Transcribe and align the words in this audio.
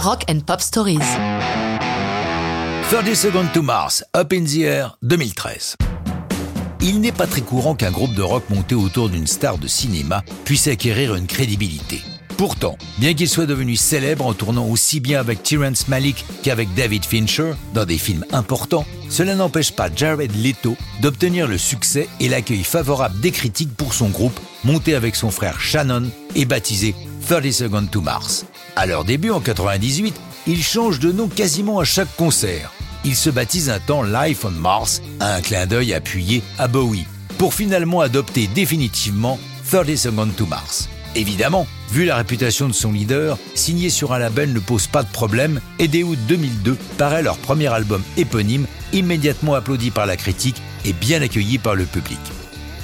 Rock 0.00 0.26
and 0.30 0.46
Pop 0.46 0.60
Stories. 0.60 1.00
30 2.88 3.14
Seconds 3.16 3.48
to 3.52 3.62
Mars, 3.62 4.04
Up 4.16 4.32
in 4.32 4.44
the 4.44 4.58
Air, 4.58 4.96
2013. 5.02 5.74
Il 6.82 7.00
n'est 7.00 7.10
pas 7.10 7.26
très 7.26 7.40
courant 7.40 7.74
qu'un 7.74 7.90
groupe 7.90 8.14
de 8.14 8.22
rock 8.22 8.44
monté 8.48 8.76
autour 8.76 9.08
d'une 9.08 9.26
star 9.26 9.58
de 9.58 9.66
cinéma 9.66 10.22
puisse 10.44 10.68
acquérir 10.68 11.16
une 11.16 11.26
crédibilité. 11.26 12.00
Pourtant, 12.36 12.78
bien 12.98 13.14
qu'il 13.14 13.28
soit 13.28 13.46
devenu 13.46 13.74
célèbre 13.74 14.24
en 14.24 14.34
tournant 14.34 14.68
aussi 14.68 15.00
bien 15.00 15.18
avec 15.18 15.42
Terrence 15.42 15.88
Malick 15.88 16.24
qu'avec 16.44 16.72
David 16.74 17.04
Fincher 17.04 17.54
dans 17.74 17.84
des 17.84 17.98
films 17.98 18.24
importants, 18.30 18.86
cela 19.10 19.34
n'empêche 19.34 19.72
pas 19.72 19.90
Jared 19.92 20.30
Leto 20.36 20.76
d'obtenir 21.02 21.48
le 21.48 21.58
succès 21.58 22.08
et 22.20 22.28
l'accueil 22.28 22.62
favorable 22.62 23.18
des 23.18 23.32
critiques 23.32 23.76
pour 23.76 23.94
son 23.94 24.10
groupe, 24.10 24.38
monté 24.62 24.94
avec 24.94 25.16
son 25.16 25.32
frère 25.32 25.58
Shannon 25.58 26.08
et 26.36 26.44
baptisé 26.44 26.94
30 27.26 27.52
Seconds 27.52 27.86
to 27.86 28.00
Mars. 28.00 28.46
À 28.76 28.86
leur 28.86 29.04
début 29.04 29.30
en 29.30 29.40
98, 29.40 30.14
ils 30.46 30.62
changent 30.62 31.00
de 31.00 31.12
nom 31.12 31.28
quasiment 31.28 31.78
à 31.78 31.84
chaque 31.84 32.14
concert. 32.16 32.72
Ils 33.04 33.16
se 33.16 33.30
baptisent 33.30 33.70
un 33.70 33.78
temps 33.78 34.02
Life 34.02 34.44
on 34.44 34.50
Mars, 34.50 35.02
un 35.20 35.40
clin 35.40 35.66
d'œil 35.66 35.94
appuyé 35.94 36.42
à 36.58 36.68
Bowie, 36.68 37.06
pour 37.38 37.54
finalement 37.54 38.00
adopter 38.00 38.48
définitivement 38.48 39.38
30 39.70 39.96
Seconds 39.96 40.30
to 40.36 40.46
Mars. 40.46 40.88
Évidemment, 41.14 41.66
vu 41.90 42.04
la 42.04 42.16
réputation 42.16 42.68
de 42.68 42.72
son 42.72 42.92
leader, 42.92 43.38
signer 43.54 43.90
sur 43.90 44.12
un 44.12 44.18
label 44.18 44.52
ne 44.52 44.60
pose 44.60 44.86
pas 44.86 45.02
de 45.02 45.10
problème 45.10 45.60
et 45.78 45.88
dès 45.88 46.02
août 46.02 46.18
2002 46.28 46.76
paraît 46.96 47.22
leur 47.22 47.36
premier 47.38 47.68
album 47.68 48.02
éponyme, 48.16 48.66
immédiatement 48.92 49.54
applaudi 49.54 49.90
par 49.90 50.06
la 50.06 50.16
critique 50.16 50.60
et 50.84 50.92
bien 50.92 51.22
accueilli 51.22 51.58
par 51.58 51.74
le 51.74 51.84
public. 51.84 52.20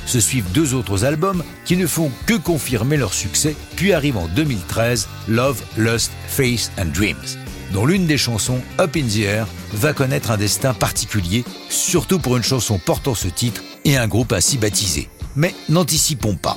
Se 0.07 0.21
suivent 0.21 0.51
deux 0.53 0.75
autres 0.75 1.05
albums 1.05 1.43
qui 1.65 1.77
ne 1.77 1.87
font 1.87 2.11
que 2.27 2.35
confirmer 2.35 2.97
leur 2.97 3.15
succès, 3.15 3.57
puis 3.77 3.93
arrive 3.93 4.17
en 4.17 4.29
2013 4.29 5.09
Love, 5.29 5.63
Lust, 5.77 6.13
Face 6.29 6.71
and 6.79 6.87
Dreams, 6.95 7.39
dont 7.73 7.87
l'une 7.87 8.07
des 8.07 8.19
chansons, 8.19 8.61
Up 8.79 8.97
in 8.97 9.07
the 9.07 9.21
Air, 9.21 9.47
va 9.73 9.93
connaître 9.93 10.30
un 10.30 10.37
destin 10.37 10.74
particulier, 10.74 11.45
surtout 11.69 12.19
pour 12.19 12.37
une 12.37 12.43
chanson 12.43 12.79
portant 12.79 13.15
ce 13.15 13.29
titre 13.29 13.63
et 13.85 13.96
un 13.96 14.09
groupe 14.09 14.33
ainsi 14.33 14.59
baptisé. 14.59 15.09
Mais 15.37 15.55
n'anticipons 15.69 16.37
pas. 16.37 16.57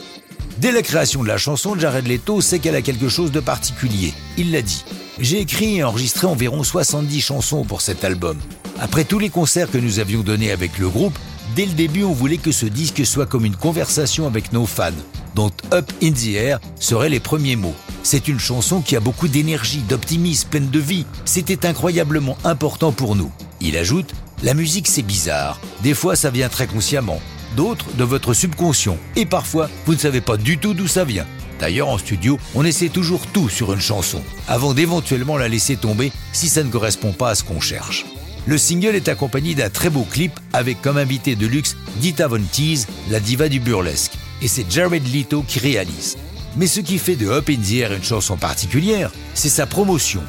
Dès 0.59 0.71
la 0.71 0.81
création 0.81 1.21
de 1.21 1.27
la 1.27 1.37
chanson, 1.37 1.77
Jared 1.77 2.07
Leto 2.07 2.41
sait 2.41 2.57
qu'elle 2.57 2.75
a 2.75 2.81
quelque 2.81 3.09
chose 3.09 3.31
de 3.31 3.39
particulier. 3.39 4.13
Il 4.37 4.51
l'a 4.51 4.63
dit. 4.63 4.83
J'ai 5.19 5.39
écrit 5.39 5.77
et 5.77 5.83
enregistré 5.83 6.27
environ 6.27 6.63
70 6.63 7.21
chansons 7.21 7.63
pour 7.63 7.81
cet 7.81 8.03
album. 8.03 8.37
Après 8.79 9.03
tous 9.03 9.19
les 9.19 9.29
concerts 9.29 9.69
que 9.69 9.77
nous 9.77 9.99
avions 9.99 10.21
donnés 10.21 10.51
avec 10.51 10.77
le 10.77 10.89
groupe, 10.89 11.17
dès 11.55 11.65
le 11.65 11.73
début 11.73 12.03
on 12.03 12.13
voulait 12.13 12.37
que 12.37 12.51
ce 12.51 12.65
disque 12.65 13.05
soit 13.05 13.25
comme 13.25 13.45
une 13.45 13.55
conversation 13.55 14.27
avec 14.27 14.53
nos 14.53 14.65
fans, 14.65 14.91
dont 15.35 15.51
Up 15.73 15.91
in 16.01 16.11
the 16.11 16.35
Air 16.35 16.59
seraient 16.79 17.09
les 17.09 17.19
premiers 17.19 17.55
mots. 17.55 17.75
C'est 18.03 18.27
une 18.27 18.39
chanson 18.39 18.81
qui 18.81 18.95
a 18.95 18.99
beaucoup 18.99 19.27
d'énergie, 19.27 19.83
d'optimisme, 19.89 20.49
pleine 20.49 20.69
de 20.69 20.79
vie. 20.79 21.05
C'était 21.25 21.65
incroyablement 21.65 22.37
important 22.43 22.91
pour 22.91 23.15
nous. 23.15 23.31
Il 23.61 23.77
ajoute, 23.77 24.13
la 24.43 24.53
musique 24.53 24.87
c'est 24.87 25.01
bizarre. 25.01 25.59
Des 25.83 25.93
fois 25.93 26.15
ça 26.15 26.29
vient 26.29 26.49
très 26.49 26.67
consciemment 26.67 27.19
d'autres 27.55 27.85
de 27.97 28.03
votre 28.03 28.33
subconscient. 28.33 28.97
Et 29.15 29.25
parfois, 29.25 29.69
vous 29.85 29.93
ne 29.93 29.99
savez 29.99 30.21
pas 30.21 30.37
du 30.37 30.57
tout 30.57 30.73
d'où 30.73 30.87
ça 30.87 31.03
vient. 31.03 31.25
D'ailleurs, 31.59 31.89
en 31.89 31.97
studio, 31.97 32.39
on 32.55 32.63
essaie 32.63 32.89
toujours 32.89 33.25
tout 33.27 33.49
sur 33.49 33.73
une 33.73 33.81
chanson, 33.81 34.21
avant 34.47 34.73
d'éventuellement 34.73 35.37
la 35.37 35.47
laisser 35.47 35.75
tomber 35.75 36.11
si 36.31 36.49
ça 36.49 36.63
ne 36.63 36.69
correspond 36.69 37.13
pas 37.13 37.29
à 37.29 37.35
ce 37.35 37.43
qu'on 37.43 37.59
cherche. 37.59 38.05
Le 38.47 38.57
single 38.57 38.95
est 38.95 39.09
accompagné 39.09 39.55
d'un 39.55 39.69
très 39.69 39.89
beau 39.89 40.03
clip 40.09 40.31
avec 40.53 40.81
comme 40.81 40.97
invité 40.97 41.35
de 41.35 41.45
luxe 41.45 41.75
Dita 41.97 42.27
Von 42.27 42.41
Teese, 42.51 42.87
la 43.09 43.19
diva 43.19 43.49
du 43.49 43.59
burlesque. 43.59 44.13
Et 44.41 44.47
c'est 44.47 44.71
Jared 44.71 45.05
Leto 45.13 45.43
qui 45.45 45.59
réalise. 45.59 46.17
Mais 46.55 46.67
ce 46.67 46.79
qui 46.79 46.97
fait 46.97 47.17
de 47.17 47.27
Up 47.27 47.49
in 47.49 47.57
the 47.61 47.73
Air 47.73 47.91
une 47.91 48.03
chanson 48.03 48.37
particulière, 48.37 49.11
c'est 49.33 49.49
sa 49.49 49.65
promotion. 49.65 50.23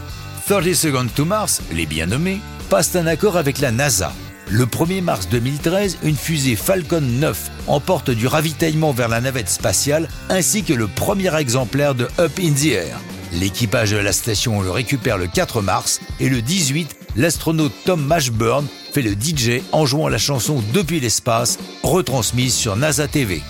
30 0.49 0.75
Seconds 0.75 1.11
to 1.15 1.25
Mars, 1.25 1.63
les 1.73 1.87
bien 1.87 2.07
nommés, 2.07 2.41
passe 2.69 2.97
un 2.97 3.07
accord 3.07 3.37
avec 3.37 3.61
la 3.61 3.71
NASA, 3.71 4.13
le 4.51 4.65
1er 4.65 5.03
mars 5.03 5.29
2013, 5.29 5.99
une 6.03 6.17
fusée 6.17 6.57
Falcon 6.57 7.03
9 7.03 7.51
emporte 7.67 8.11
du 8.11 8.27
ravitaillement 8.27 8.93
vers 8.93 9.09
la 9.09 9.21
navette 9.21 9.51
spatiale 9.51 10.09
ainsi 10.31 10.65
que 10.65 10.73
le 10.73 10.89
premier 10.89 11.37
exemplaire 11.37 11.95
de 11.95 12.09
Up 12.19 12.33
in 12.41 12.53
the 12.53 12.67
Air. 12.67 12.99
L'équipage 13.33 13.91
de 13.91 13.99
la 13.99 14.13
station 14.13 14.63
le 14.63 14.71
récupère 14.71 15.19
le 15.19 15.27
4 15.27 15.61
mars 15.61 16.01
et 16.19 16.31
le 16.31 16.41
18, 16.41 16.98
l'astronaute 17.17 17.73
Tom 17.85 18.05
Mashburn 18.05 18.67
fait 18.93 19.03
le 19.03 19.13
DJ 19.13 19.63
en 19.73 19.87
jouant 19.87 20.09
la 20.09 20.19
chanson 20.19 20.63
depuis 20.73 21.01
l'espace, 21.01 21.59
retransmise 21.83 22.55
sur 22.55 22.77
NASA 22.77 23.09
TV. 23.09 23.43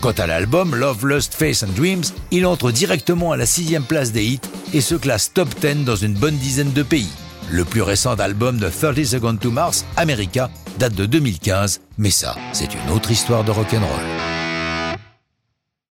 Quant 0.00 0.12
à 0.12 0.26
l'album 0.26 0.74
Love, 0.74 1.06
Lust, 1.06 1.34
Face 1.34 1.62
and 1.62 1.72
Dreams, 1.74 2.04
il 2.30 2.46
entre 2.46 2.70
directement 2.70 3.32
à 3.32 3.36
la 3.36 3.46
sixième 3.46 3.84
place 3.84 4.12
des 4.12 4.24
hits 4.24 4.40
et 4.72 4.80
se 4.80 4.94
classe 4.94 5.32
top 5.32 5.48
10 5.60 5.84
dans 5.84 5.96
une 5.96 6.14
bonne 6.14 6.36
dizaine 6.36 6.72
de 6.72 6.82
pays. 6.82 7.10
Le 7.50 7.64
plus 7.64 7.82
récent 7.82 8.14
album 8.14 8.58
de 8.58 8.68
30 8.68 9.04
Seconds 9.04 9.36
to 9.36 9.50
Mars, 9.50 9.84
America, 9.96 10.50
date 10.78 10.94
de 10.94 11.06
2015, 11.06 11.80
mais 11.98 12.10
ça, 12.10 12.36
c'est 12.52 12.74
une 12.74 12.90
autre 12.94 13.10
histoire 13.10 13.44
de 13.44 13.52
rock'n'roll. 13.52 14.35